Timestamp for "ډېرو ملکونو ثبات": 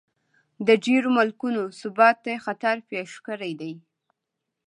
0.85-2.17